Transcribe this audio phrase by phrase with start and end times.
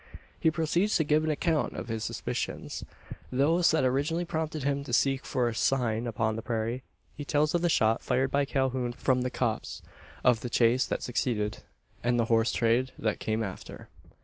[0.39, 2.83] He proceeds to give an account of his suspicions
[3.31, 6.81] those that originally prompted him to seek for "sign" upon the prairie.
[7.15, 9.83] He tells of the shot fired by Calhoun from the copse;
[10.23, 11.59] of the chase that succeeded;
[12.03, 13.89] and the horse trade that came after.